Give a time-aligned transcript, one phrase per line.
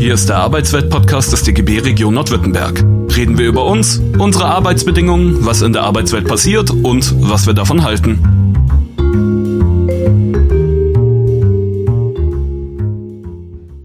[0.00, 2.82] Hier ist der Arbeitswelt-Podcast des DGB Region Nordwürttemberg.
[3.14, 7.84] Reden wir über uns, unsere Arbeitsbedingungen, was in der Arbeitswelt passiert und was wir davon
[7.84, 8.18] halten.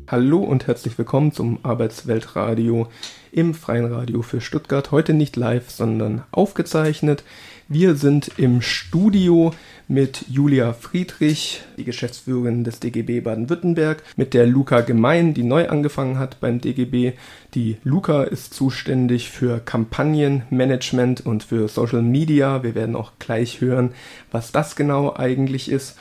[0.07, 2.87] Hallo und herzlich willkommen zum Arbeitsweltradio
[3.33, 4.91] im Freien Radio für Stuttgart.
[4.91, 7.25] Heute nicht live, sondern aufgezeichnet.
[7.67, 9.51] Wir sind im Studio
[9.87, 16.17] mit Julia Friedrich, die Geschäftsführerin des DGB Baden-Württemberg, mit der Luca Gemein, die neu angefangen
[16.17, 17.13] hat beim DGB.
[17.53, 22.63] Die Luca ist zuständig für Kampagnenmanagement und für Social Media.
[22.63, 23.91] Wir werden auch gleich hören,
[24.31, 25.97] was das genau eigentlich ist.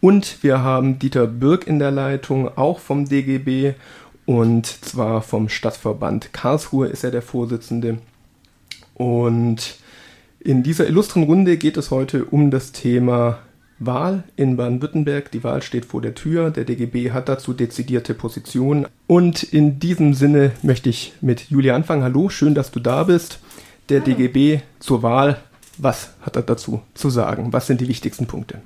[0.00, 3.74] Und wir haben Dieter Birk in der Leitung, auch vom DGB
[4.24, 7.98] und zwar vom Stadtverband Karlsruhe ist er der Vorsitzende.
[8.94, 9.76] Und
[10.44, 13.38] in dieser illustren Runde geht es heute um das Thema
[13.78, 15.30] Wahl in Baden-Württemberg.
[15.30, 16.50] Die Wahl steht vor der Tür.
[16.50, 18.86] Der DGB hat dazu dezidierte Positionen.
[19.06, 22.02] Und in diesem Sinne möchte ich mit Julia anfangen.
[22.02, 23.38] Hallo, schön, dass du da bist.
[23.88, 24.14] Der Hallo.
[24.14, 25.40] DGB zur Wahl.
[25.78, 27.52] Was hat er dazu zu sagen?
[27.52, 28.60] Was sind die wichtigsten Punkte?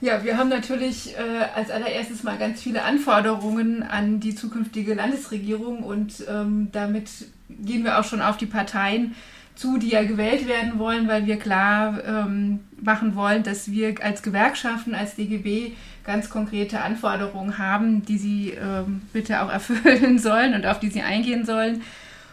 [0.00, 5.82] Ja, wir haben natürlich äh, als allererstes mal ganz viele Anforderungen an die zukünftige Landesregierung
[5.82, 7.08] und ähm, damit
[7.48, 9.14] gehen wir auch schon auf die Parteien
[9.54, 14.22] zu, die ja gewählt werden wollen, weil wir klar ähm, machen wollen, dass wir als
[14.22, 15.72] Gewerkschaften, als DGB
[16.04, 21.02] ganz konkrete Anforderungen haben, die sie ähm, bitte auch erfüllen sollen und auf die sie
[21.02, 21.82] eingehen sollen.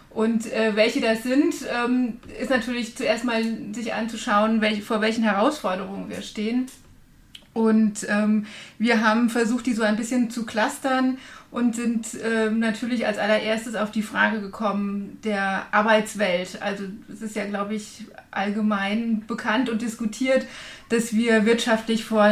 [0.10, 5.24] Und äh, welche das sind, ähm, ist natürlich zuerst mal sich anzuschauen, welche, vor welchen
[5.24, 6.66] Herausforderungen wir stehen.
[7.54, 8.46] Und ähm,
[8.80, 11.18] wir haben versucht, die so ein bisschen zu clustern
[11.52, 16.62] und sind ähm, natürlich als allererstes auf die Frage gekommen der Arbeitswelt.
[16.62, 20.46] Also es ist ja, glaube ich, allgemein bekannt und diskutiert,
[20.88, 22.24] dass wir wirtschaftlich vor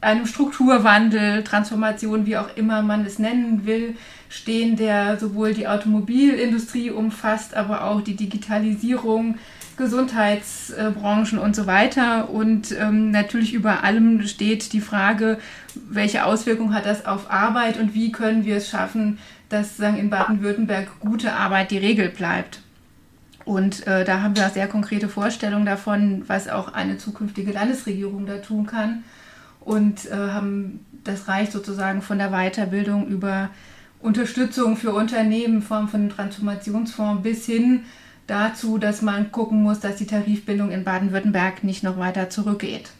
[0.00, 3.96] einem Strukturwandel, Transformation, wie auch immer man es nennen will,
[4.30, 9.38] stehen, der sowohl die Automobilindustrie umfasst, aber auch die Digitalisierung,
[9.78, 12.28] Gesundheitsbranchen und so weiter.
[12.30, 15.38] Und ähm, natürlich über allem steht die Frage,
[15.88, 20.10] welche Auswirkungen hat das auf Arbeit und wie können wir es schaffen, dass sagen, in
[20.10, 22.60] Baden-Württemberg gute Arbeit die Regel bleibt.
[23.44, 28.36] Und äh, da haben wir sehr konkrete Vorstellungen davon, was auch eine zukünftige Landesregierung da
[28.36, 29.04] tun kann.
[29.60, 33.50] Und äh, haben das reicht sozusagen von der Weiterbildung über
[34.00, 37.84] Unterstützung für Unternehmen in Form von Transformationsfonds bis hin
[38.28, 42.90] dazu, dass man gucken muss, dass die Tarifbindung in Baden-Württemberg nicht noch weiter zurückgeht.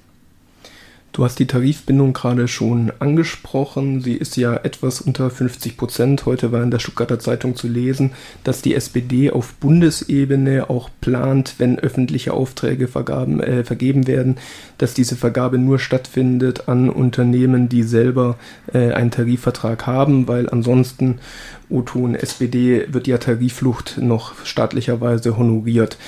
[1.13, 4.01] Du hast die Tarifbindung gerade schon angesprochen.
[4.01, 6.27] Sie ist ja etwas unter 50 Prozent.
[6.27, 8.13] Heute war in der Stuttgarter Zeitung zu lesen,
[8.45, 14.37] dass die SPD auf Bundesebene auch plant, wenn öffentliche Aufträge vergaben, äh, vergeben werden,
[14.77, 18.37] dass diese Vergabe nur stattfindet an Unternehmen, die selber
[18.73, 21.19] äh, einen Tarifvertrag haben, weil ansonsten
[21.71, 25.99] O-Ton SPD wird ja Tarifflucht noch staatlicherweise honoriert.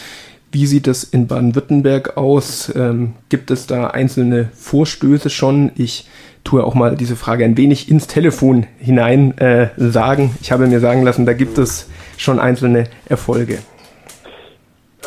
[0.53, 2.75] Wie sieht es in Baden-Württemberg aus?
[2.75, 5.71] Ähm, gibt es da einzelne Vorstöße schon?
[5.77, 6.09] Ich
[6.43, 10.35] tue auch mal diese Frage ein wenig ins Telefon hinein äh, sagen.
[10.41, 13.59] Ich habe mir sagen lassen, da gibt es schon einzelne Erfolge.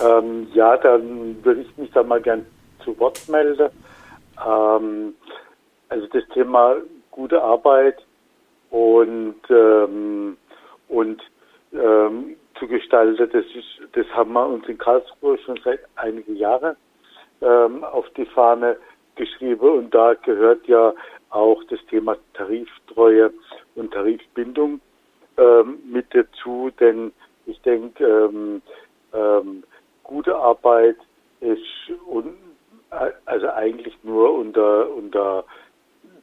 [0.01, 2.45] Ähm, ja, dann würde ich mich da mal gern
[2.85, 3.69] zu Wort melden.
[4.47, 5.13] Ähm,
[5.89, 6.77] also das Thema
[7.11, 7.97] gute Arbeit
[8.69, 10.37] und, ähm,
[10.87, 11.21] und
[11.73, 13.29] ähm, zu gestalten.
[13.31, 16.75] Das, ist, das haben wir uns in Karlsruhe schon seit einigen Jahren
[17.41, 18.77] ähm, auf die Fahne
[19.15, 19.69] geschrieben.
[19.69, 20.93] Und da gehört ja
[21.29, 23.33] auch das Thema Tariftreue
[23.75, 24.79] und Tarifbindung
[25.37, 27.11] ähm, mit dazu, denn
[27.45, 28.61] ich denke, ähm,
[29.13, 29.63] ähm,
[30.03, 30.97] gute Arbeit
[31.41, 31.61] ist
[32.07, 32.35] un,
[33.25, 35.43] also eigentlich nur unter, unter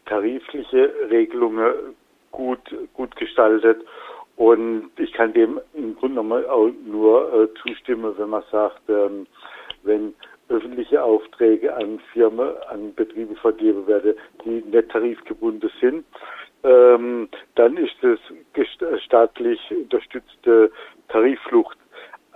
[0.06, 1.96] tarifliche Regelungen
[2.30, 2.60] gut,
[2.94, 3.84] gut gestaltet
[4.40, 9.26] und ich kann dem im Grunde genommen auch nur äh, zustimmen, wenn man sagt, ähm,
[9.82, 10.14] wenn
[10.48, 16.06] öffentliche Aufträge an Firmen, an Betriebe vergeben werden, die nicht tarifgebunden sind,
[16.64, 18.18] ähm, dann ist es
[19.04, 20.72] staatlich unterstützte
[21.08, 21.76] Tarifflucht.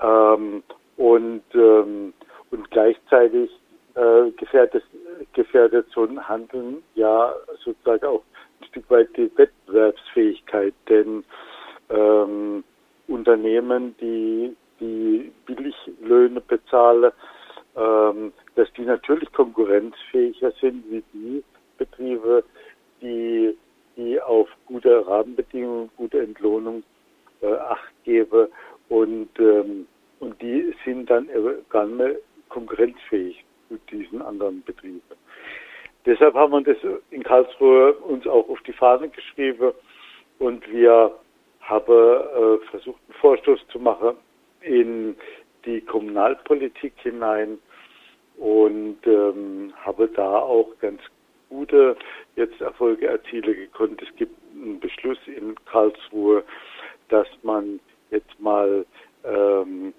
[0.02, 0.62] Ähm,
[0.98, 2.12] und, ähm,
[2.50, 3.50] und gleichzeitig
[3.94, 4.84] äh, gefährdet,
[5.32, 7.34] gefährdet so ein Handeln ja
[7.64, 8.22] sozusagen auch
[8.60, 11.24] ein Stück weit die Wettbewerbsfähigkeit, denn
[11.90, 12.64] ähm,
[13.08, 17.12] Unternehmen, die, die Billiglöhne bezahlen,
[17.76, 21.44] ähm, dass die natürlich konkurrenzfähiger sind wie die
[21.76, 22.44] Betriebe,
[23.00, 23.56] die,
[23.96, 26.82] die auf gute Rahmenbedingungen, gute Entlohnung
[27.42, 28.48] äh, Acht geben
[28.88, 29.86] und, ähm,
[30.20, 31.28] und die sind dann
[31.68, 32.16] gar nicht mehr
[32.48, 35.02] konkurrenzfähig mit diesen anderen Betrieben.
[36.06, 36.76] Deshalb haben wir das
[37.10, 39.72] in Karlsruhe uns auch auf die Fahne geschrieben
[40.38, 41.14] und wir
[41.64, 44.16] habe äh, versucht, einen Vorstoß zu machen
[44.60, 45.16] in
[45.64, 47.58] die Kommunalpolitik hinein
[48.36, 51.00] und ähm, habe da auch ganz
[51.48, 51.96] gute
[52.36, 54.02] jetzt Erfolge erzielen gekonnt.
[54.02, 56.42] Es gibt einen Beschluss in Karlsruhe,
[57.08, 57.80] dass man
[58.10, 58.84] jetzt mal
[59.24, 59.94] ähm,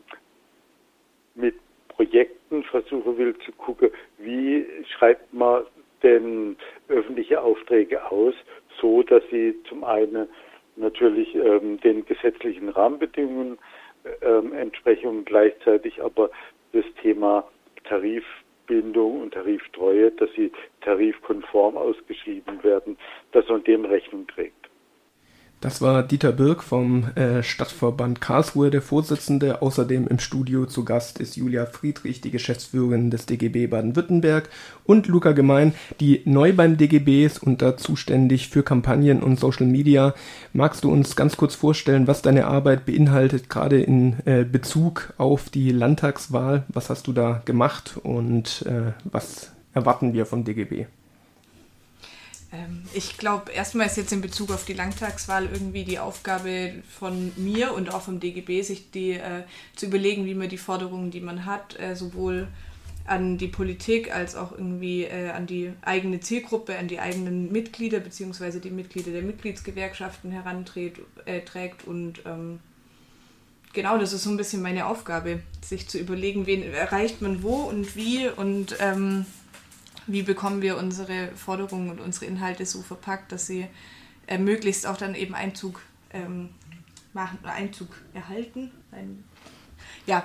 [1.36, 1.56] mit
[1.90, 4.66] Projekten versuchen will zu gucken, wie
[4.98, 5.64] schreibt man
[6.04, 6.58] denn
[6.90, 8.36] öffentliche Aufträge aus,
[8.80, 10.28] so dass sie zum einen
[10.76, 13.58] natürlich ähm, den gesetzlichen Rahmenbedingungen
[14.22, 16.30] ähm, entsprechen und gleichzeitig aber
[16.74, 17.48] das Thema
[17.86, 20.52] Tarifbindung und Tariftreue, dass sie
[20.82, 22.98] tarifkonform ausgeschrieben werden,
[23.32, 24.65] dass man dem Rechnung trägt.
[25.66, 29.64] Das war Dieter Birk vom äh, Stadtverband Karlsruhe, der Vorsitzende.
[29.64, 34.48] Außerdem im Studio zu Gast ist Julia Friedrich, die Geschäftsführerin des DGB Baden-Württemberg
[34.84, 39.66] und Luca Gemein, die neu beim DGB ist und da zuständig für Kampagnen und Social
[39.66, 40.14] Media.
[40.54, 45.50] Magst du uns ganz kurz vorstellen, was deine Arbeit beinhaltet, gerade in äh, Bezug auf
[45.50, 46.66] die Landtagswahl?
[46.68, 50.86] Was hast du da gemacht und äh, was erwarten wir vom DGB?
[52.56, 57.32] Ähm, ich glaube, erstmal ist jetzt in Bezug auf die Landtagswahl irgendwie die Aufgabe von
[57.36, 59.44] mir und auch vom DGB, sich die äh,
[59.76, 62.48] zu überlegen, wie man die Forderungen, die man hat, äh, sowohl
[63.08, 68.00] an die Politik als auch irgendwie äh, an die eigene Zielgruppe, an die eigenen Mitglieder
[68.00, 68.60] bzw.
[68.60, 71.42] die Mitglieder der Mitgliedsgewerkschaften heranträgt äh,
[71.86, 72.60] und ähm,
[73.74, 77.56] genau, das ist so ein bisschen meine Aufgabe, sich zu überlegen, wen erreicht man wo
[77.56, 79.28] und wie und ähm,
[80.08, 83.68] wie bekommen wir unsere Forderungen und unsere Inhalte so verpackt, dass sie
[84.28, 85.82] äh, möglichst auch dann eben Einzug
[86.14, 86.50] ähm,
[87.14, 88.72] machen, Einzug erhalten.
[88.92, 89.24] Ein,
[90.06, 90.24] ja,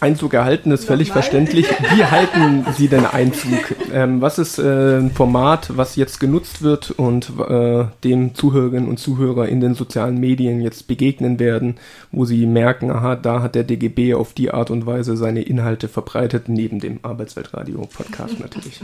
[0.00, 1.66] Einzug erhalten ist völlig verständlich.
[1.68, 3.74] Wie halten Sie denn Einzug?
[3.92, 8.98] Ähm, was ist äh, ein Format, was jetzt genutzt wird und äh, dem Zuhörerinnen und
[8.98, 11.76] Zuhörer in den sozialen Medien jetzt begegnen werden,
[12.12, 15.88] wo sie merken, aha, da hat der DGB auf die Art und Weise seine Inhalte
[15.88, 18.80] verbreitet, neben dem Arbeitsweltradio-Podcast natürlich.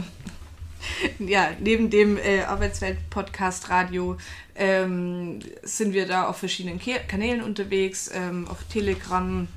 [1.19, 4.17] Ja, neben dem äh, Arbeitswelt-Podcast Radio
[4.55, 9.47] ähm, sind wir da auf verschiedenen Kanälen unterwegs, ähm, auf Telegram,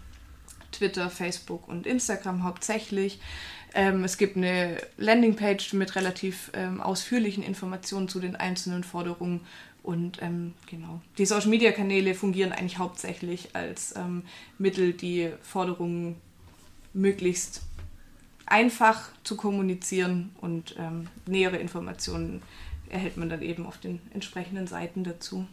[0.72, 3.20] Twitter, Facebook und Instagram hauptsächlich.
[3.78, 9.42] Ähm, es gibt eine Landingpage mit relativ ähm, ausführlichen Informationen zu den einzelnen Forderungen.
[9.84, 14.24] Und ähm, genau, die Social Media Kanäle fungieren eigentlich hauptsächlich als ähm,
[14.58, 16.16] Mittel, die Forderungen
[16.92, 17.62] möglichst
[18.46, 22.42] einfach zu kommunizieren und ähm, nähere Informationen
[22.90, 25.46] erhält man dann eben auf den entsprechenden Seiten dazu.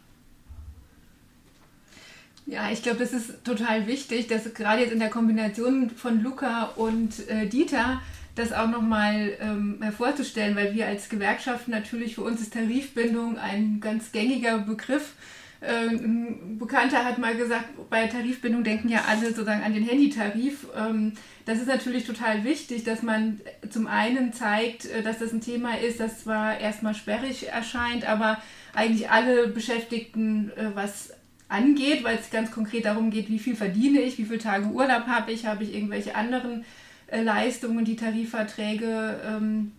[2.47, 6.65] Ja, ich glaube, das ist total wichtig, dass gerade jetzt in der Kombination von Luca
[6.75, 8.01] und äh, Dieter
[8.35, 13.79] das auch nochmal ähm, hervorzustellen, weil wir als Gewerkschaft natürlich für uns ist Tarifbindung ein
[13.79, 15.13] ganz gängiger Begriff.
[15.61, 20.67] Äh, ein Bekannter hat mal gesagt, bei Tarifbindung denken ja alle sozusagen an den Handytarif.
[20.77, 21.13] Ähm,
[21.45, 23.39] das ist natürlich total wichtig, dass man
[23.71, 28.37] zum einen zeigt, äh, dass das ein Thema ist, das zwar erstmal sperrig erscheint, aber
[28.75, 31.14] eigentlich alle Beschäftigten äh, was
[31.47, 35.05] angeht, weil es ganz konkret darum geht, wie viel verdiene ich, wie viele Tage Urlaub
[35.07, 36.65] habe ich, habe ich irgendwelche anderen
[37.07, 39.71] äh, Leistungen, die Tarifverträge ähm,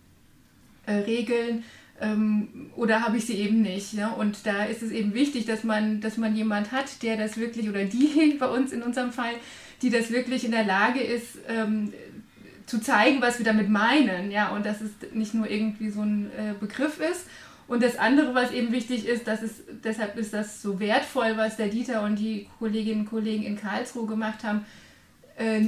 [0.85, 1.63] äh, regeln
[1.99, 3.93] ähm, oder habe ich sie eben nicht.
[3.93, 4.09] Ne?
[4.17, 7.69] Und da ist es eben wichtig, dass man, dass man jemand hat, der das wirklich,
[7.69, 9.33] oder die bei uns in unserem Fall,
[9.81, 11.93] die das wirklich in der Lage ist, ähm,
[12.65, 16.29] zu zeigen, was wir damit meinen, ja, und dass es nicht nur irgendwie so ein
[16.37, 17.25] äh, Begriff ist
[17.67, 21.57] und das andere, was eben wichtig ist, dass es, deshalb ist das so wertvoll, was
[21.57, 24.65] der Dieter und die Kolleginnen und Kollegen in Karlsruhe gemacht haben,
[25.37, 25.67] äh,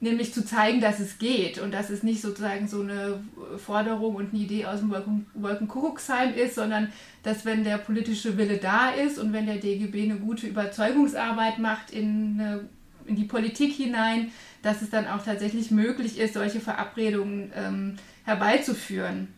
[0.00, 3.22] nämlich zu zeigen, dass es geht und dass es nicht sozusagen so eine
[3.58, 6.92] Forderung und eine Idee aus dem Wolkenkuckucksheim ist, sondern
[7.22, 11.90] dass wenn der politische Wille da ist und wenn der DGB eine gute Überzeugungsarbeit macht
[11.90, 12.68] in, eine,
[13.06, 14.30] in die Politik hinein,
[14.62, 19.28] dass es dann auch tatsächlich möglich ist, solche Verabredungen ähm, herbeizuführen.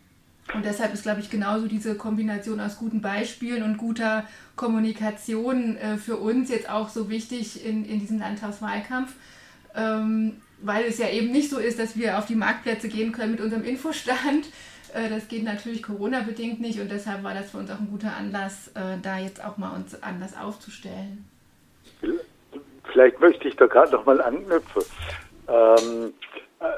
[0.54, 5.96] Und deshalb ist, glaube ich, genauso diese Kombination aus guten Beispielen und guter Kommunikation äh,
[5.96, 9.14] für uns jetzt auch so wichtig in, in diesem Landtagswahlkampf,
[9.74, 13.32] ähm, weil es ja eben nicht so ist, dass wir auf die Marktplätze gehen können
[13.32, 14.46] mit unserem Infostand.
[14.94, 18.14] Äh, das geht natürlich Corona-bedingt nicht und deshalb war das für uns auch ein guter
[18.14, 21.24] Anlass, äh, da jetzt auch mal uns anders aufzustellen.
[22.92, 24.82] Vielleicht möchte ich da gerade noch mal anknüpfen.
[25.48, 26.12] Ähm,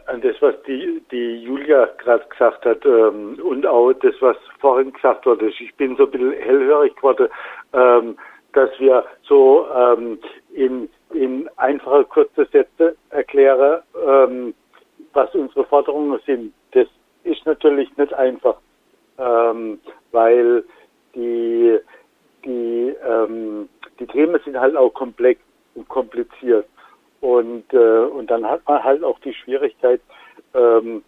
[0.07, 4.93] an das, was die, die Julia gerade gesagt hat ähm, und auch das, was vorhin
[4.93, 5.49] gesagt wurde.
[5.49, 7.29] Ich bin so ein bisschen hellhörig geworden,
[7.73, 8.17] ähm,
[8.53, 10.19] dass wir so ähm,
[10.53, 14.55] in, in einfache, kurze Sätze erklären, ähm,
[15.13, 16.53] was unsere Forderungen sind.
[16.73, 16.87] Das
[17.25, 18.57] ist natürlich nicht einfach,
[19.19, 19.81] ähm,
[20.13, 20.65] weil
[21.15, 21.79] die,
[22.45, 25.41] die, ähm, die Themen sind halt auch komplex
[25.75, 26.67] und kompliziert.
[27.25, 30.03] Und, äh, und dann hat man halt auch die Schwierigkeit,
[30.53, 31.03] ähm,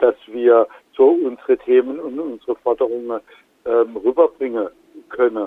[0.00, 0.66] dass wir
[0.96, 3.20] so unsere Themen und unsere Forderungen
[3.64, 4.70] ähm, rüberbringen
[5.10, 5.46] können.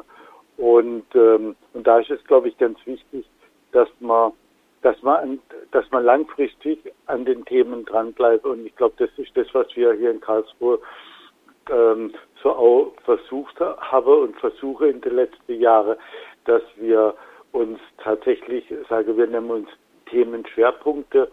[0.56, 3.26] Und, ähm, und da ist es, glaube ich, ganz wichtig,
[3.74, 4.32] dass man,
[4.84, 5.40] dass man,
[5.72, 8.46] dass man langfristig an den Themen dranbleibt.
[8.46, 10.80] Und ich glaube, das ist das, was wir hier in Karlsruhe
[11.70, 15.98] ähm, so auch versucht habe und versuche in den letzten Jahren,
[16.46, 17.16] dass wir
[17.52, 19.68] uns tatsächlich, sage wir nennen uns
[20.16, 21.30] Themenschwerpunkte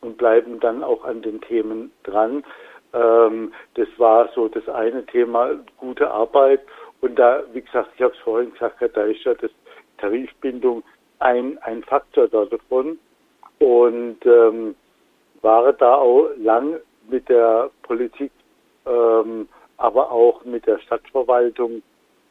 [0.00, 2.44] und bleiben dann auch an den Themen dran.
[2.92, 6.60] Ähm, das war so das eine Thema, gute Arbeit.
[7.00, 9.50] Und da, wie gesagt, ich habe es vorhin gesagt, da ist ja das
[9.98, 10.82] Tarifbindung
[11.18, 12.98] ein, ein Faktor davon.
[13.58, 14.74] Und ähm,
[15.42, 16.76] war da auch lang
[17.08, 18.30] mit der Politik
[18.86, 21.82] ähm, aber auch mit der Stadtverwaltung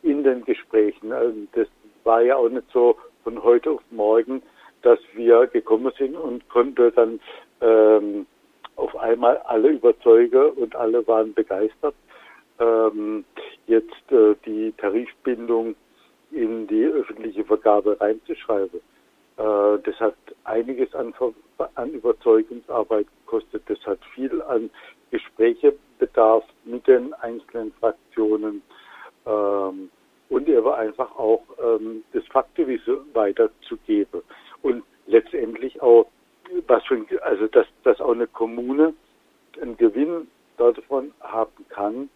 [0.03, 1.11] in den Gesprächen.
[1.11, 1.67] Also das
[2.03, 4.41] war ja auch nicht so von heute auf morgen,
[4.81, 7.19] dass wir gekommen sind und konnte dann
[7.61, 8.25] ähm,
[8.75, 11.95] auf einmal alle überzeugen und alle waren begeistert,
[12.59, 13.25] ähm,
[13.67, 15.75] jetzt äh, die Tarifbindung
[16.31, 18.79] in die öffentliche Vergabe reinzuschreiben.
[19.37, 21.13] Äh, das hat einiges an,
[21.75, 23.63] an Überzeugungsarbeit gekostet.
[23.67, 24.69] Das hat viel an
[25.11, 28.61] Gesprächebedarf mit den einzelnen Fraktionen
[29.25, 29.89] ähm,
[30.29, 34.21] und eben einfach auch ähm, das Faktenwissen weiterzugeben.
[34.61, 36.07] Und letztendlich auch,
[36.67, 38.93] was für, also dass, dass auch eine Kommune
[39.61, 42.09] einen Gewinn davon haben kann,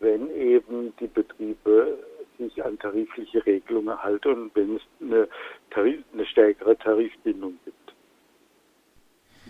[0.00, 1.98] wenn eben die Betriebe
[2.38, 5.28] sich an tarifliche Regelungen halten und wenn es eine,
[5.70, 7.75] Tarif, eine stärkere Tarifbindung gibt.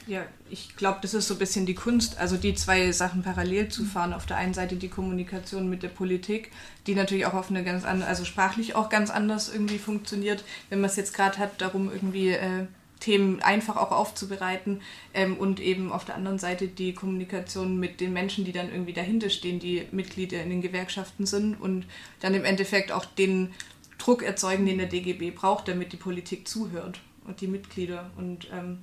[0.06, 3.68] Ja, ich glaube, das ist so ein bisschen die Kunst, also die zwei Sachen parallel
[3.68, 4.12] zu fahren.
[4.12, 6.52] Auf der einen Seite die Kommunikation mit der Politik,
[6.86, 10.80] die natürlich auch auf eine ganz andere, also sprachlich auch ganz anders irgendwie funktioniert, wenn
[10.80, 12.66] man es jetzt gerade hat, darum irgendwie äh,
[13.00, 14.80] Themen einfach auch aufzubereiten
[15.12, 18.92] ähm, und eben auf der anderen Seite die Kommunikation mit den Menschen, die dann irgendwie
[18.92, 21.84] dahinter stehen, die Mitglieder in den Gewerkschaften sind und
[22.20, 23.52] dann im Endeffekt auch den
[23.98, 28.10] Druck erzeugen, den der DGB braucht, damit die Politik zuhört und die Mitglieder.
[28.16, 28.78] Und ähm,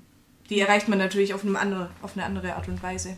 [0.53, 3.17] die erreicht man natürlich auf eine andere, auf eine andere Art und Weise.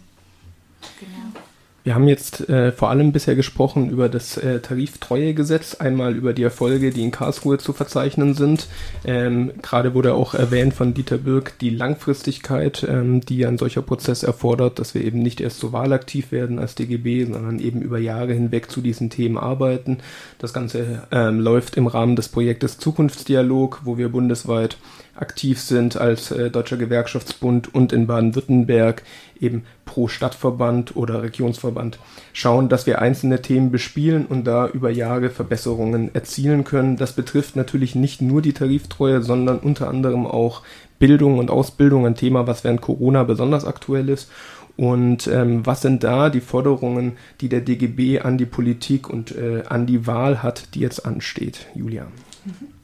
[1.00, 1.42] Genau.
[1.86, 6.42] Wir haben jetzt äh, vor allem bisher gesprochen über das äh, Tariftreuegesetz, einmal über die
[6.42, 8.66] Erfolge, die in Karlsruhe zu verzeichnen sind.
[9.04, 14.24] Ähm, Gerade wurde auch erwähnt von Dieter Birk die Langfristigkeit, ähm, die ein solcher Prozess
[14.24, 18.34] erfordert, dass wir eben nicht erst so wahlaktiv werden als DGB, sondern eben über Jahre
[18.34, 20.00] hinweg zu diesen Themen arbeiten.
[20.40, 24.78] Das Ganze ähm, läuft im Rahmen des Projektes Zukunftsdialog, wo wir bundesweit
[25.16, 29.04] aktiv sind als äh, Deutscher Gewerkschaftsbund und in Baden-Württemberg
[29.40, 32.00] eben pro Stadtverband oder Regionsverband
[32.34, 36.98] schauen, dass wir einzelne Themen bespielen und da über Jahre Verbesserungen erzielen können.
[36.98, 40.62] Das betrifft natürlich nicht nur die Tariftreue, sondern unter anderem auch
[41.00, 44.30] Bildung und Ausbildung, ein Thema, was während Corona besonders aktuell ist.
[44.78, 49.64] Und ähm, was sind da die Forderungen, die der DGB an die Politik und äh,
[49.68, 52.08] an die Wahl hat, die jetzt ansteht, Julia?
[52.44, 52.75] Mhm.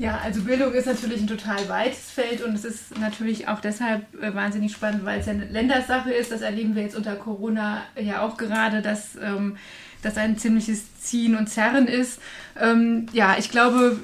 [0.00, 4.02] Ja, also Bildung ist natürlich ein total weites Feld und es ist natürlich auch deshalb
[4.22, 6.32] äh, wahnsinnig spannend, weil es ja eine Ländersache ist.
[6.32, 9.58] Das erleben wir jetzt unter Corona ja auch gerade, dass ähm,
[10.00, 12.18] das ein ziemliches Ziehen und Zerren ist.
[12.58, 14.00] Ähm, ja, ich glaube,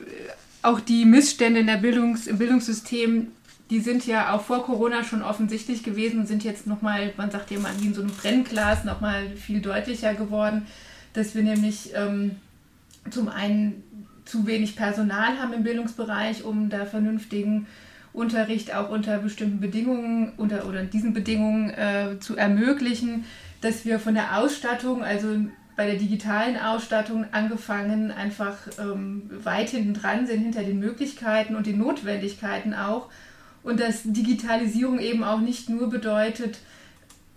[0.61, 3.29] auch die Missstände in der Bildungs-, im Bildungssystem,
[3.71, 7.51] die sind ja auch vor Corona schon offensichtlich gewesen und sind jetzt nochmal, man sagt
[7.51, 10.67] ja mal, wie in so einem Brennglas nochmal viel deutlicher geworden,
[11.15, 12.33] dass wir nämlich ähm,
[13.11, 13.83] zum einen
[14.27, 17.67] zu wenig Personal haben im Bildungsbereich, um da vernünftigen
[18.13, 23.25] Unterricht auch unter bestimmten Bedingungen unter, oder diesen Bedingungen äh, zu ermöglichen,
[23.61, 25.29] dass wir von der Ausstattung, also
[25.77, 31.67] bei der digitalen Ausstattung angefangen, einfach ähm, weit hinten dran sind, hinter den Möglichkeiten und
[31.67, 33.09] den Notwendigkeiten auch.
[33.63, 36.59] Und dass Digitalisierung eben auch nicht nur bedeutet,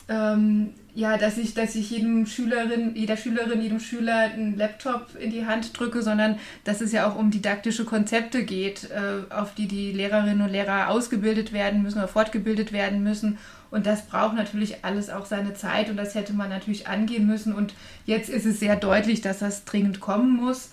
[0.08, 5.32] ähm, ja, dass ich, dass ich jedem Schülerin, jeder Schülerin, jedem Schüler einen Laptop in
[5.32, 9.68] die Hand drücke, sondern dass es ja auch um didaktische Konzepte geht, äh, auf die
[9.68, 13.38] die Lehrerinnen und Lehrer ausgebildet werden müssen oder fortgebildet werden müssen.
[13.72, 17.54] Und das braucht natürlich alles auch seine Zeit und das hätte man natürlich angehen müssen.
[17.54, 20.72] Und jetzt ist es sehr deutlich, dass das dringend kommen muss.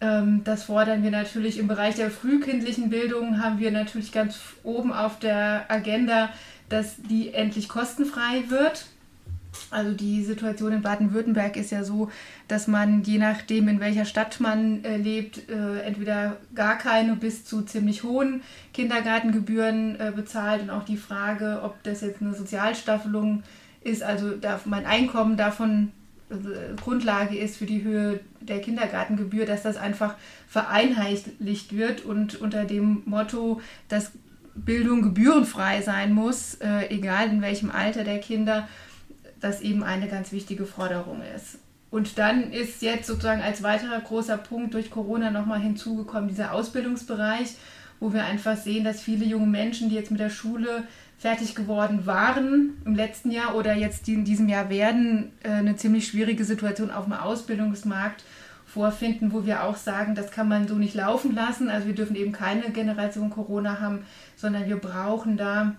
[0.00, 4.92] Ähm, das fordern wir natürlich im Bereich der frühkindlichen Bildung, haben wir natürlich ganz oben
[4.92, 6.30] auf der Agenda,
[6.68, 8.86] dass die endlich kostenfrei wird
[9.70, 12.10] also die Situation in Baden-Württemberg ist ja so,
[12.48, 17.44] dass man je nachdem, in welcher Stadt man äh, lebt, äh, entweder gar keine bis
[17.44, 18.42] zu ziemlich hohen
[18.72, 20.62] Kindergartengebühren äh, bezahlt.
[20.62, 23.42] Und auch die Frage, ob das jetzt eine Sozialstaffelung
[23.82, 25.92] ist, also darf mein Einkommen davon
[26.80, 30.14] Grundlage ist für die Höhe der Kindergartengebühr, dass das einfach
[30.48, 34.12] vereinheitlicht wird und unter dem Motto, dass
[34.54, 38.68] Bildung gebührenfrei sein muss, äh, egal in welchem Alter der Kinder,
[39.40, 41.58] das eben eine ganz wichtige Forderung ist.
[41.90, 47.56] Und dann ist jetzt sozusagen als weiterer großer Punkt durch Corona nochmal hinzugekommen dieser Ausbildungsbereich,
[47.98, 50.84] wo wir einfach sehen, dass viele junge Menschen, die jetzt mit der Schule
[51.18, 56.06] fertig geworden waren im letzten Jahr oder jetzt in diesem Jahr werden, äh, eine ziemlich
[56.06, 58.24] schwierige Situation auf dem Ausbildungsmarkt
[58.64, 61.68] vorfinden, wo wir auch sagen, das kann man so nicht laufen lassen.
[61.68, 64.04] Also wir dürfen eben keine Generation Corona haben,
[64.36, 65.74] sondern wir brauchen da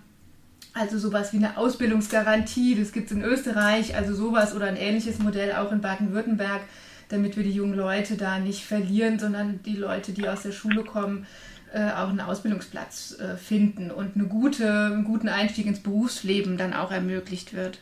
[0.74, 2.74] also sowas wie eine Ausbildungsgarantie.
[2.74, 6.62] Das gibt es in Österreich, also sowas oder ein ähnliches Modell auch in Baden-Württemberg,
[7.08, 10.84] damit wir die jungen Leute da nicht verlieren, sondern die Leute, die aus der Schule
[10.84, 11.26] kommen,
[11.72, 16.74] äh, auch einen Ausbildungsplatz äh, finden und eine gute, einen guten Einstieg ins Berufsleben dann
[16.74, 17.78] auch ermöglicht wird.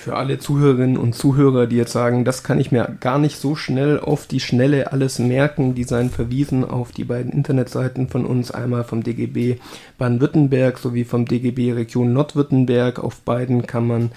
[0.00, 3.56] Für alle Zuhörerinnen und Zuhörer, die jetzt sagen, das kann ich mir gar nicht so
[3.56, 8.52] schnell auf die Schnelle alles merken, die seien verwiesen auf die beiden Internetseiten von uns,
[8.52, 9.56] einmal vom DGB
[9.98, 13.00] Baden-Württemberg sowie vom DGB Region Nordwürttemberg.
[13.00, 14.12] Auf beiden kann man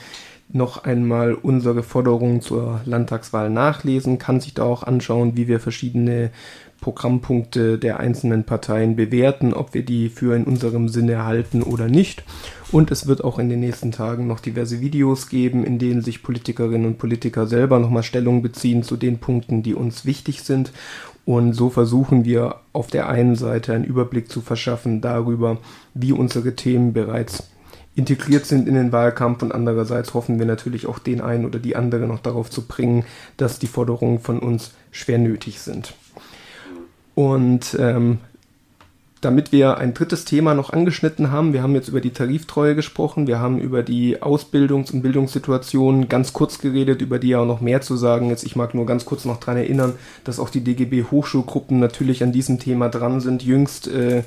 [0.54, 6.30] noch einmal unsere Forderungen zur Landtagswahl nachlesen, kann sich da auch anschauen, wie wir verschiedene
[6.80, 12.24] Programmpunkte der einzelnen Parteien bewerten, ob wir die für in unserem Sinne halten oder nicht.
[12.72, 16.24] Und es wird auch in den nächsten Tagen noch diverse Videos geben, in denen sich
[16.24, 20.72] Politikerinnen und Politiker selber nochmal Stellung beziehen zu den Punkten, die uns wichtig sind.
[21.26, 25.58] Und so versuchen wir auf der einen Seite einen Überblick zu verschaffen darüber,
[25.94, 27.50] wie unsere Themen bereits
[27.94, 31.76] integriert sind in den Wahlkampf und andererseits hoffen wir natürlich auch den einen oder die
[31.76, 33.04] andere noch darauf zu bringen,
[33.36, 35.94] dass die Forderungen von uns schwer nötig sind.
[37.16, 38.20] Und ähm,
[39.22, 43.28] damit wir ein drittes Thema noch angeschnitten haben, wir haben jetzt über die Tariftreue gesprochen,
[43.28, 47.62] wir haben über die Ausbildungs- und Bildungssituation ganz kurz geredet, über die ja auch noch
[47.62, 48.44] mehr zu sagen ist.
[48.44, 52.32] Ich mag nur ganz kurz noch daran erinnern, dass auch die DGB Hochschulgruppen natürlich an
[52.32, 53.44] diesem Thema dran sind.
[53.44, 54.24] Jüngst äh,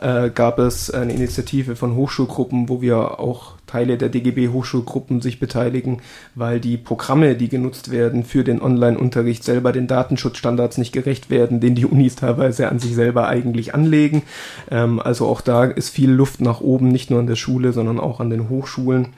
[0.00, 5.38] äh, gab es eine Initiative von Hochschulgruppen, wo wir auch Teile der DGB Hochschulgruppen sich
[5.38, 6.00] beteiligen,
[6.34, 11.60] weil die Programme, die genutzt werden für den Online-Unterricht, selber den Datenschutzstandards nicht gerecht werden,
[11.60, 14.22] den die Unis teilweise an sich selber eigentlich anlegen.
[14.70, 18.00] Ähm, also auch da ist viel Luft nach oben, nicht nur an der Schule, sondern
[18.00, 19.08] auch an den Hochschulen.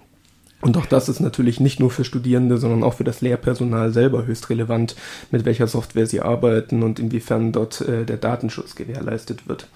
[0.60, 4.26] Und auch das ist natürlich nicht nur für Studierende, sondern auch für das Lehrpersonal selber
[4.26, 4.96] höchst relevant,
[5.30, 9.68] mit welcher Software sie arbeiten und inwiefern dort äh, der Datenschutz gewährleistet wird.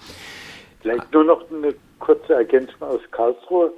[0.81, 3.71] Vielleicht nur noch eine kurze Ergänzung aus Karlsruhe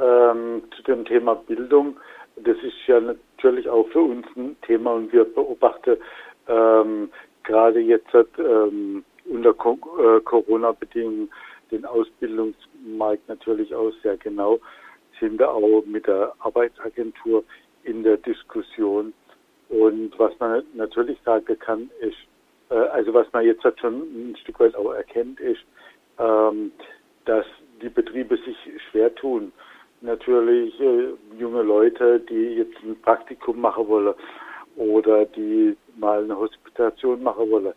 [0.00, 1.96] ähm, zu dem Thema Bildung.
[2.36, 5.96] Das ist ja natürlich auch für uns ein Thema und wir beobachten
[6.46, 7.10] ähm,
[7.44, 11.30] gerade jetzt ähm, unter äh, Corona-Bedingungen
[11.70, 14.58] den Ausbildungsmarkt natürlich auch sehr genau,
[15.20, 17.44] sind da auch mit der Arbeitsagentur
[17.84, 19.12] in der Diskussion.
[19.68, 22.16] Und was man natürlich sagen kann, ist,
[22.70, 25.64] äh, also was man jetzt schon ein Stück weit auch erkennt, ist,
[26.18, 26.72] ähm,
[27.24, 27.44] dass
[27.82, 28.56] die Betriebe sich
[28.90, 29.52] schwer tun,
[30.00, 34.14] natürlich äh, junge Leute, die jetzt ein Praktikum machen wollen
[34.76, 37.72] oder die mal eine Hospitation machen wollen,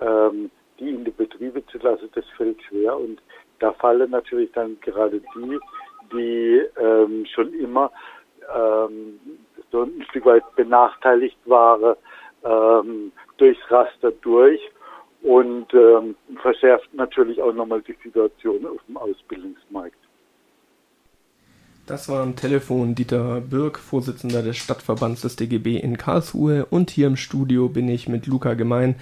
[0.00, 3.20] ähm, die in die Betriebe zu lassen, das fällt schwer und
[3.58, 5.58] da fallen natürlich dann gerade die,
[6.12, 7.90] die ähm, schon immer
[8.54, 9.18] ähm,
[9.70, 11.96] so ein Stück weit benachteiligt waren,
[12.44, 14.60] ähm, durchs Raster durch
[15.22, 19.96] und ähm, verschärft natürlich auch nochmal die Situation auf dem Ausbildungsmarkt.
[21.86, 26.64] Das war am Telefon Dieter Birk, Vorsitzender des Stadtverbands des DGB in Karlsruhe.
[26.64, 28.94] Und hier im Studio bin ich mit Luca Gemein,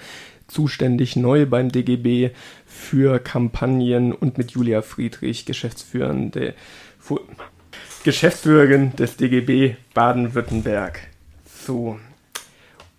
[0.47, 2.31] zuständig neu beim DGB
[2.65, 6.55] für Kampagnen und mit Julia Friedrich, Geschäftsführende,
[8.03, 10.99] Geschäftsführerin des DGB Baden-Württemberg.
[11.45, 11.97] So,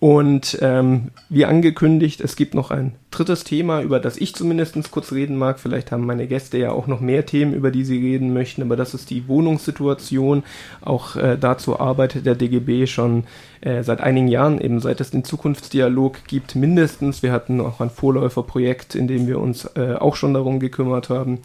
[0.01, 5.13] und ähm, wie angekündigt, es gibt noch ein drittes Thema, über das ich zumindest kurz
[5.13, 5.59] reden mag.
[5.59, 8.77] Vielleicht haben meine Gäste ja auch noch mehr Themen, über die sie reden möchten, aber
[8.77, 10.43] das ist die Wohnungssituation.
[10.83, 13.25] Auch äh, dazu arbeitet der DGB schon
[13.63, 17.23] äh, seit einigen Jahren, eben seit es den Zukunftsdialog gibt, mindestens.
[17.23, 21.39] Wir hatten auch ein Vorläuferprojekt, in dem wir uns äh, auch schon darum gekümmert haben.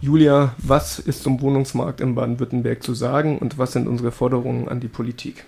[0.00, 4.78] Julia, was ist zum Wohnungsmarkt in Baden-Württemberg zu sagen und was sind unsere Forderungen an
[4.78, 5.44] die Politik?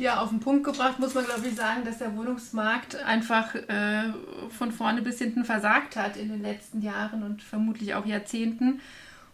[0.00, 4.04] Ja, auf den Punkt gebracht muss man, glaube ich, sagen, dass der Wohnungsmarkt einfach äh,
[4.48, 8.80] von vorne bis hinten versagt hat in den letzten Jahren und vermutlich auch Jahrzehnten.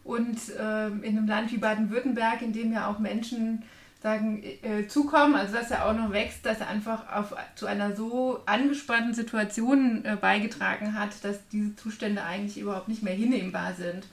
[0.03, 3.63] Und äh, in einem Land wie Baden-Württemberg, in dem ja auch Menschen
[4.03, 7.95] sagen, äh, zukommen, also dass er auch noch wächst, dass er einfach auf, zu einer
[7.95, 14.05] so angespannten Situation äh, beigetragen hat, dass diese Zustände eigentlich überhaupt nicht mehr hinnehmbar sind.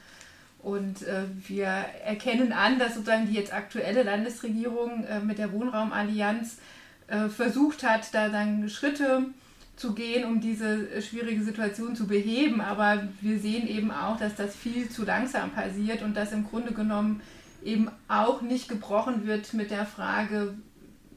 [0.63, 6.57] Und äh, wir erkennen an, dass sozusagen die jetzt aktuelle Landesregierung äh, mit der Wohnraumallianz
[7.07, 9.25] äh, versucht hat, da dann Schritte
[9.75, 12.61] zu gehen, um diese schwierige Situation zu beheben.
[12.61, 16.71] Aber wir sehen eben auch, dass das viel zu langsam passiert und dass im Grunde
[16.71, 17.21] genommen
[17.63, 20.53] eben auch nicht gebrochen wird mit der Frage,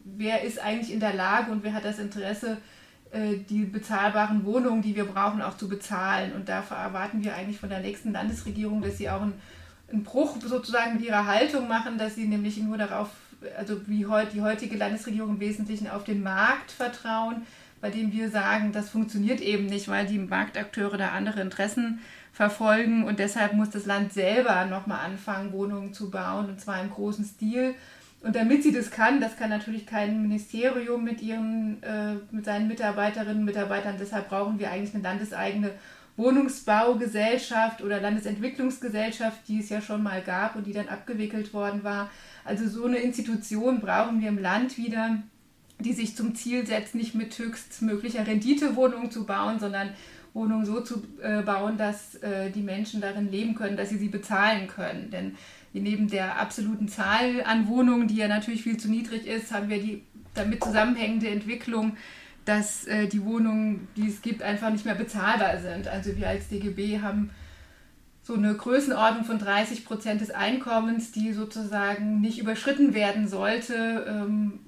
[0.05, 2.76] wer ist eigentlich in der Lage und wer hat das Interesse, äh,
[3.17, 6.33] die bezahlbaren Wohnungen, die wir brauchen, auch zu bezahlen.
[6.33, 9.35] Und dafür erwarten wir eigentlich von der nächsten Landesregierung, dass sie auch einen,
[9.91, 13.09] einen Bruch sozusagen mit ihrer Haltung machen, dass sie nämlich nur darauf,
[13.57, 17.43] also wie heute die heutige Landesregierung im Wesentlichen auf den Markt vertrauen,
[17.81, 22.01] bei dem wir sagen, das funktioniert eben nicht, weil die Marktakteure da andere Interessen
[22.33, 26.91] verfolgen und deshalb muss das Land selber nochmal anfangen, Wohnungen zu bauen und zwar im
[26.91, 27.75] großen Stil
[28.23, 32.67] und damit sie das kann, das kann natürlich kein Ministerium mit, ihren, äh, mit seinen
[32.67, 33.97] Mitarbeiterinnen und Mitarbeitern.
[34.01, 35.71] Deshalb brauchen wir eigentlich eine landeseigene
[36.17, 42.11] Wohnungsbaugesellschaft oder Landesentwicklungsgesellschaft, die es ja schon mal gab und die dann abgewickelt worden war.
[42.45, 45.23] Also so eine Institution brauchen wir im Land wieder,
[45.79, 49.91] die sich zum Ziel setzt, nicht mit höchstmöglicher Rendite Wohnungen zu bauen, sondern
[50.33, 54.09] Wohnungen so zu äh, bauen, dass äh, die Menschen darin leben können, dass sie sie
[54.09, 55.11] bezahlen können.
[55.11, 55.37] Denn
[55.81, 59.81] neben der absoluten Zahl an Wohnungen, die ja natürlich viel zu niedrig ist, haben wir
[59.81, 60.03] die
[60.35, 61.97] damit zusammenhängende Entwicklung,
[62.45, 65.89] dass äh, die Wohnungen, die es gibt, einfach nicht mehr bezahlbar sind.
[65.89, 67.31] Also wir als DGB haben
[68.23, 74.61] so eine Größenordnung von 30 Prozent des Einkommens, die sozusagen nicht überschritten werden sollte ähm,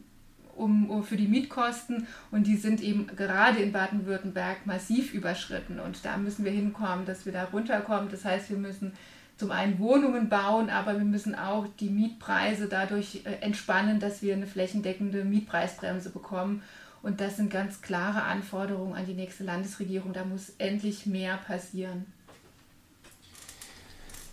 [0.55, 2.07] um, um, für die Mietkosten.
[2.31, 5.81] Und die sind eben gerade in Baden-Württemberg massiv überschritten.
[5.81, 8.11] Und da müssen wir hinkommen, dass wir da runterkommen.
[8.11, 8.93] Das heißt, wir müssen
[9.39, 14.35] zum einen Wohnungen bauen, aber wir müssen auch die Mietpreise dadurch äh, entspannen, dass wir
[14.35, 16.63] eine flächendeckende Mietpreisbremse bekommen.
[17.03, 20.13] Und das sind ganz klare Anforderungen an die nächste Landesregierung.
[20.13, 22.07] Da muss endlich mehr passieren.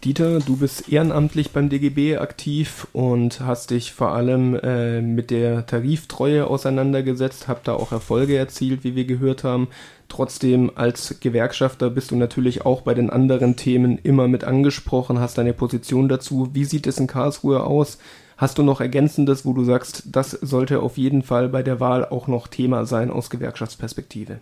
[0.06, 5.66] Dieter, du bist ehrenamtlich beim DGB aktiv und hast dich vor allem äh, mit der
[5.66, 9.68] Tariftreue auseinandergesetzt, habt da auch Erfolge erzielt, wie wir gehört haben.
[10.08, 15.40] Trotzdem als Gewerkschafter bist du natürlich auch bei den anderen Themen immer mit angesprochen, hast
[15.40, 16.50] deine Position dazu.
[16.54, 17.98] Wie sieht es in Karlsruhe aus?
[18.38, 22.06] Hast du noch Ergänzendes, wo du sagst, das sollte auf jeden Fall bei der Wahl
[22.06, 24.38] auch noch Thema sein aus Gewerkschaftsperspektive?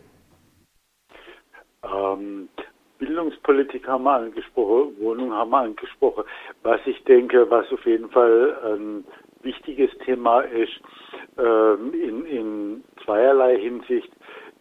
[1.86, 2.49] Ähm,
[3.23, 6.25] Bildungspolitik haben wir angesprochen, Wohnung haben wir angesprochen.
[6.62, 9.05] Was ich denke, was auf jeden Fall ein
[9.43, 10.81] wichtiges Thema ist,
[11.38, 14.12] ähm, in, in zweierlei Hinsicht,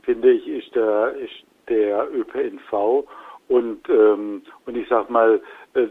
[0.03, 3.05] finde ich, ist der, ist der ÖPNV
[3.49, 5.41] und, ähm, und ich sag mal,
[5.75, 5.89] äh,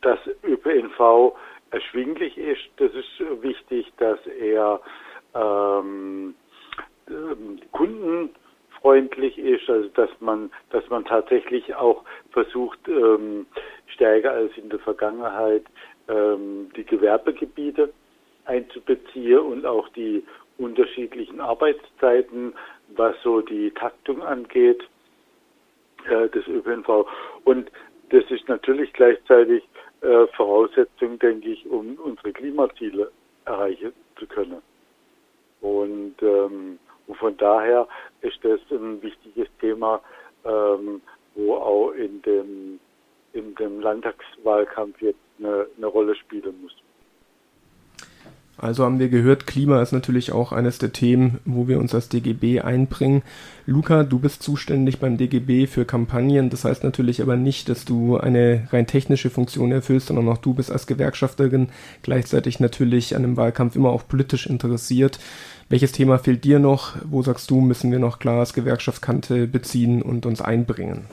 [0.00, 1.34] dass ÖPNV
[1.70, 4.80] erschwinglich ist, das ist wichtig, dass er
[5.34, 6.34] ähm,
[7.08, 8.30] ähm Kunden
[8.88, 13.44] freundlich ist, also dass man, dass man tatsächlich auch versucht, ähm,
[13.86, 15.64] stärker als in der Vergangenheit
[16.08, 17.92] ähm, die Gewerbegebiete
[18.46, 20.24] einzubeziehen und auch die
[20.56, 22.54] unterschiedlichen Arbeitszeiten,
[22.96, 24.82] was so die Taktung angeht
[26.08, 27.06] äh, des ÖPNV.
[27.44, 27.70] Und
[28.08, 29.64] das ist natürlich gleichzeitig
[30.00, 33.12] äh, Voraussetzung, denke ich, um unsere Klimaziele
[33.44, 34.62] erreichen zu können.
[35.60, 37.88] Und ähm, und von daher
[38.20, 40.00] ist das ein wichtiges Thema,
[40.44, 41.00] ähm,
[41.34, 42.78] wo auch in dem,
[43.32, 46.76] in dem Landtagswahlkampf jetzt eine, eine Rolle spielen muss.
[48.60, 52.08] Also haben wir gehört, Klima ist natürlich auch eines der Themen, wo wir uns als
[52.08, 53.22] DGB einbringen.
[53.66, 56.50] Luca, du bist zuständig beim DGB für Kampagnen.
[56.50, 60.54] Das heißt natürlich aber nicht, dass du eine rein technische Funktion erfüllst, sondern auch du
[60.54, 61.68] bist als Gewerkschafterin
[62.02, 65.20] gleichzeitig natürlich an dem Wahlkampf immer auch politisch interessiert.
[65.68, 66.96] Welches Thema fehlt dir noch?
[67.04, 71.04] Wo sagst du, müssen wir noch klar als Gewerkschaftskante beziehen und uns einbringen?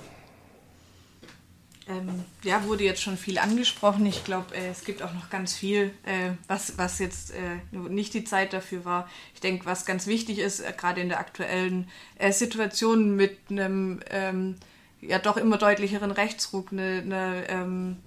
[1.87, 4.05] Ähm, ja, wurde jetzt schon viel angesprochen.
[4.07, 8.15] Ich glaube, äh, es gibt auch noch ganz viel, äh, was, was jetzt äh, nicht
[8.15, 9.07] die Zeit dafür war.
[9.35, 13.99] Ich denke, was ganz wichtig ist, äh, gerade in der aktuellen äh, Situation mit einem
[14.09, 14.55] ähm,
[15.01, 17.97] ja doch immer deutlicheren Rechtsruck, eine, eine ähm,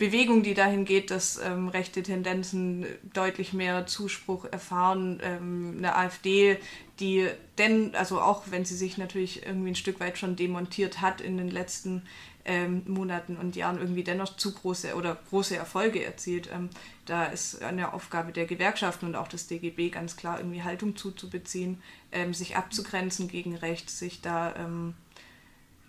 [0.00, 5.20] Bewegung, die dahin geht, dass ähm, rechte Tendenzen deutlich mehr Zuspruch erfahren.
[5.22, 6.56] Ähm, eine AfD,
[6.98, 11.20] die denn, also auch wenn sie sich natürlich irgendwie ein Stück weit schon demontiert hat
[11.20, 12.02] in den letzten
[12.44, 16.48] ähm, Monaten und Jahren, irgendwie dennoch zu große oder große Erfolge erzielt.
[16.52, 16.70] Ähm,
[17.06, 21.82] da ist eine Aufgabe der Gewerkschaften und auch des DGB ganz klar irgendwie Haltung zuzubeziehen,
[22.12, 24.94] ähm, sich abzugrenzen gegen rechts, sich da ähm,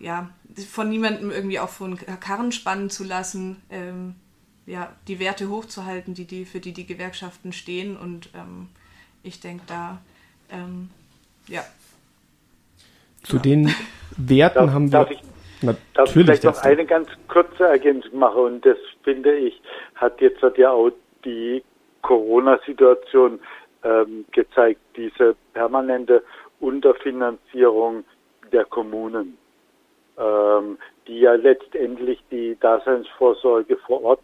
[0.02, 0.30] ja,
[0.70, 4.16] von niemandem irgendwie auch von Karren spannen zu lassen, ähm,
[4.66, 7.98] ja, die Werte hochzuhalten, die, die, für die die Gewerkschaften stehen.
[7.98, 8.70] Und ähm,
[9.24, 10.02] ich denke da,
[10.50, 10.90] ähm,
[11.48, 11.64] ja.
[13.24, 13.42] Zu ja.
[13.42, 13.76] den
[14.18, 15.00] Werten darf, haben wir.
[15.00, 15.20] Darf ich,
[15.62, 19.62] Natürlich Darf ich vielleicht noch eine ganz kurze Ergänzung machen und das finde ich,
[19.96, 20.92] hat jetzt hat ja auch
[21.24, 21.64] die
[22.02, 23.40] Corona-Situation
[23.84, 26.24] ähm, gezeigt, diese permanente
[26.60, 28.04] Unterfinanzierung
[28.52, 29.38] der Kommunen,
[30.18, 34.20] ähm, die ja letztendlich die Daseinsvorsorge vor Ort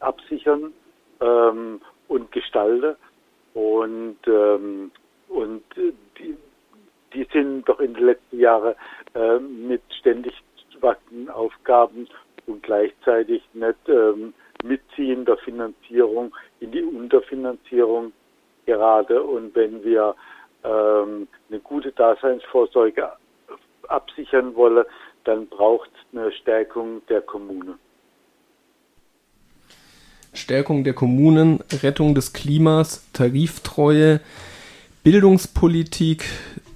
[0.00, 0.72] absichern
[1.20, 2.96] ähm, und gestalten.
[3.54, 4.90] Und, ähm,
[5.28, 5.62] und
[6.18, 6.36] die,
[7.14, 8.74] die sind doch in den letzten Jahren
[9.14, 10.34] äh, mit ständig
[10.84, 12.06] wachsenden Aufgaben
[12.46, 18.12] und gleichzeitig nicht ähm, mitziehender Finanzierung in die Unterfinanzierung
[18.66, 19.22] gerade.
[19.22, 20.14] Und wenn wir
[20.62, 23.10] ähm, eine gute Daseinsvorsorge
[23.88, 24.84] absichern wollen,
[25.24, 27.78] dann braucht es eine Stärkung der Kommune.
[30.32, 34.20] Stärkung der Kommunen, Rettung des Klimas, Tariftreue,
[35.04, 36.24] Bildungspolitik,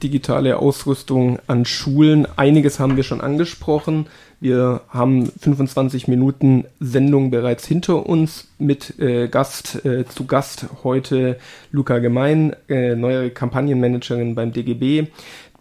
[0.02, 2.26] digitale Ausrüstung an Schulen.
[2.36, 4.06] Einiges haben wir schon angesprochen.
[4.40, 11.38] Wir haben 25 Minuten Sendung bereits hinter uns mit äh, Gast äh, zu Gast heute
[11.72, 15.08] Luca Gemein, äh, neue Kampagnenmanagerin beim DGB.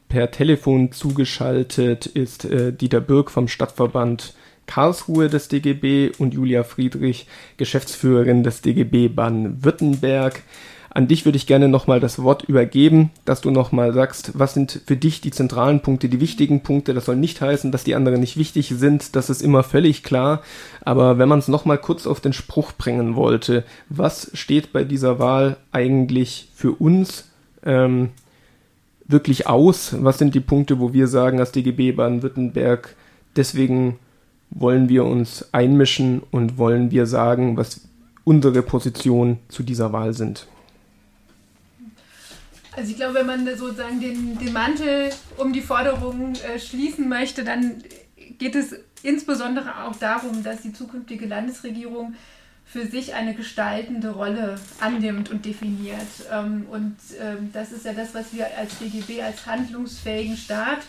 [0.10, 4.36] Per Telefon zugeschaltet ist äh, Dieter Birk vom Stadtverband
[4.68, 7.26] Karlsruhe des DGB und Julia Friedrich,
[7.58, 10.44] Geschäftsführerin des DGB Baden-Württemberg.
[10.98, 14.82] An dich würde ich gerne nochmal das Wort übergeben, dass du nochmal sagst, was sind
[14.88, 16.96] für dich die zentralen Punkte, die wichtigen Punkte.
[16.96, 20.42] Das soll nicht heißen, dass die anderen nicht wichtig sind, das ist immer völlig klar.
[20.82, 25.20] Aber wenn man es nochmal kurz auf den Spruch bringen wollte, was steht bei dieser
[25.20, 27.30] Wahl eigentlich für uns
[27.64, 28.10] ähm,
[29.08, 29.96] wirklich aus?
[30.00, 32.96] Was sind die Punkte, wo wir sagen, als DGB Baden-Württemberg,
[33.36, 34.00] deswegen
[34.50, 37.82] wollen wir uns einmischen und wollen wir sagen, was
[38.24, 40.48] unsere Positionen zu dieser Wahl sind.
[42.78, 47.44] Also ich glaube, wenn man sozusagen den, den Mantel um die Forderungen äh, schließen möchte,
[47.44, 47.84] dann
[48.38, 52.14] geht es insbesondere auch darum, dass die zukünftige Landesregierung
[52.66, 56.06] für sich eine gestaltende Rolle annimmt und definiert.
[56.32, 60.82] Ähm, und ähm, das ist ja das, was wir als DGB als handlungsfähigen Staat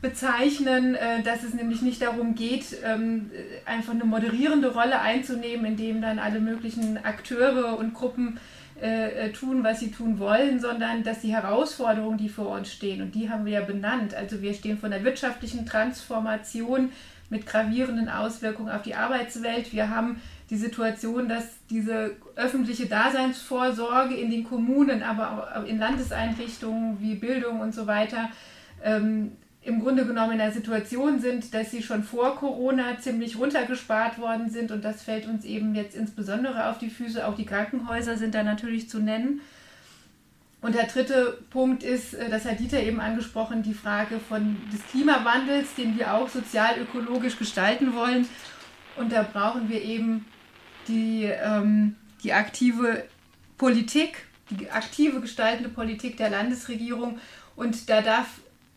[0.00, 3.30] bezeichnen, äh, dass es nämlich nicht darum geht, ähm,
[3.66, 8.40] einfach eine moderierende Rolle einzunehmen, indem dann alle möglichen Akteure und Gruppen
[8.80, 13.02] äh, äh, tun, was sie tun wollen, sondern dass die Herausforderungen, die vor uns stehen,
[13.02, 16.92] und die haben wir ja benannt, also wir stehen vor einer wirtschaftlichen Transformation
[17.30, 19.72] mit gravierenden Auswirkungen auf die Arbeitswelt.
[19.72, 27.00] Wir haben die Situation, dass diese öffentliche Daseinsvorsorge in den Kommunen, aber auch in Landeseinrichtungen
[27.00, 28.30] wie Bildung und so weiter
[28.82, 29.32] ähm,
[29.68, 34.48] im Grunde genommen in einer Situation sind, dass sie schon vor Corona ziemlich runtergespart worden
[34.48, 37.26] sind und das fällt uns eben jetzt insbesondere auf die Füße.
[37.26, 39.42] Auch die Krankenhäuser sind da natürlich zu nennen.
[40.62, 44.84] Und der dritte Punkt ist, äh, das hat Dieter eben angesprochen, die Frage von des
[44.90, 48.26] Klimawandels, den wir auch sozial-ökologisch gestalten wollen.
[48.96, 50.24] Und da brauchen wir eben
[50.88, 53.04] die, ähm, die aktive
[53.58, 57.18] Politik, die aktive gestaltende Politik der Landesregierung.
[57.54, 58.26] Und da darf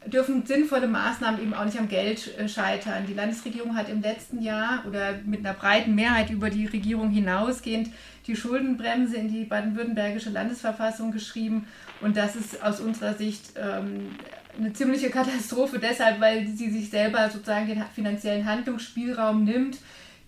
[0.06, 3.06] dürfen sinnvolle Maßnahmen eben auch nicht am Geld äh, scheitern.
[3.08, 7.90] Die Landesregierung hat im letzten Jahr oder mit einer breiten Mehrheit über die Regierung hinausgehend
[8.28, 11.68] die Schuldenbremse in die baden-württembergische Landesverfassung geschrieben.
[12.02, 14.16] Und das ist aus unserer Sicht ähm,
[14.58, 19.78] eine ziemliche Katastrophe, deshalb, weil sie sich selber sozusagen den finanziellen Handlungsspielraum nimmt,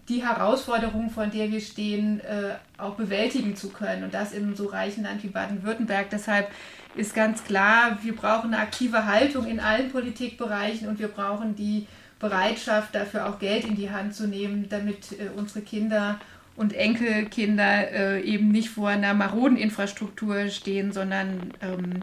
[0.10, 4.04] die Herausforderungen, vor der wir stehen, äh, auch bewältigen zu können.
[4.04, 6.10] Und das in so reichen Land wie Baden-Württemberg.
[6.10, 6.50] Deshalb
[6.96, 11.88] ist ganz klar, wir brauchen eine aktive Haltung in allen Politikbereichen und wir brauchen die
[12.20, 16.20] Bereitschaft, dafür auch Geld in die Hand zu nehmen, damit äh, unsere Kinder
[16.56, 22.02] und Enkelkinder äh, eben nicht vor einer maroden Infrastruktur stehen, sondern ähm,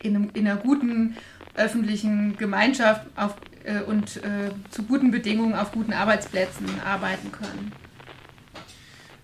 [0.00, 1.16] in, einem, in, einer guten
[1.54, 7.72] öffentlichen Gemeinschaft auf, äh, und äh, zu guten Bedingungen auf guten Arbeitsplätzen arbeiten können.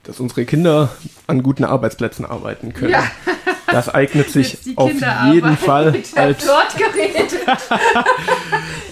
[0.03, 0.91] Dass unsere Kinder
[1.27, 2.93] an guten Arbeitsplätzen arbeiten können.
[2.93, 3.11] Ja.
[3.71, 6.47] Das eignet sich auf jeden Fall als.
[6.47, 6.53] äh,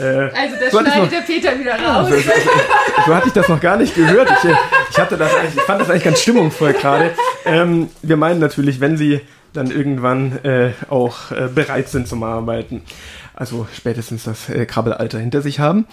[0.02, 2.12] also das schneidet noch, der Peter wieder raus.
[2.12, 2.30] Also,
[3.06, 4.30] so hatte ich das noch gar nicht gehört.
[4.30, 4.50] Ich,
[4.90, 7.12] ich, hatte das ich fand das eigentlich ganz stimmungsvoll gerade.
[7.44, 9.20] Ähm, wir meinen natürlich, wenn sie
[9.52, 12.82] dann irgendwann äh, auch äh, bereit sind zum Arbeiten.
[13.34, 15.86] Also spätestens das äh, Krabbelalter hinter sich haben.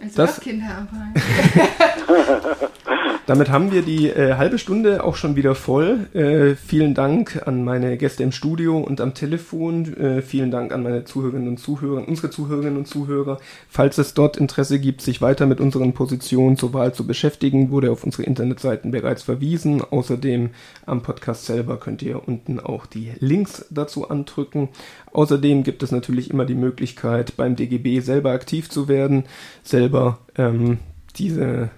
[0.00, 0.88] Also das Kinderarbeit.
[3.26, 6.08] Damit haben wir die äh, halbe Stunde auch schon wieder voll.
[6.12, 9.96] Äh, vielen Dank an meine Gäste im Studio und am Telefon.
[9.96, 13.38] Äh, vielen Dank an meine Zuhörerinnen und Zuhörer, unsere Zuhörerinnen und Zuhörer.
[13.66, 17.90] Falls es dort Interesse gibt, sich weiter mit unseren Positionen zur Wahl zu beschäftigen, wurde
[17.90, 19.80] auf unsere Internetseiten bereits verwiesen.
[19.80, 20.50] Außerdem
[20.84, 24.68] am Podcast selber könnt ihr unten auch die Links dazu andrücken.
[25.14, 29.24] Außerdem gibt es natürlich immer die Möglichkeit, beim DGB selber aktiv zu werden,
[29.62, 30.76] selber ähm,
[31.16, 31.70] diese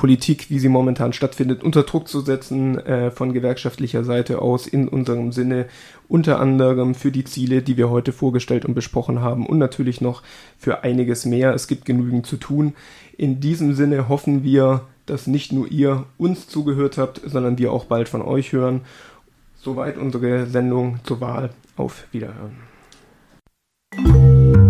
[0.00, 4.88] Politik, wie sie momentan stattfindet, unter Druck zu setzen äh, von gewerkschaftlicher Seite aus in
[4.88, 5.66] unserem Sinne,
[6.08, 10.22] unter anderem für die Ziele, die wir heute vorgestellt und besprochen haben und natürlich noch
[10.56, 11.52] für einiges mehr.
[11.52, 12.72] Es gibt genügend zu tun.
[13.18, 17.84] In diesem Sinne hoffen wir, dass nicht nur ihr uns zugehört habt, sondern wir auch
[17.84, 18.80] bald von euch hören.
[19.60, 21.50] Soweit unsere Sendung zur Wahl.
[21.76, 22.56] Auf Wiederhören.